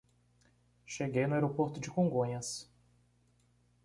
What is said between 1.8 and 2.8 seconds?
Congonhas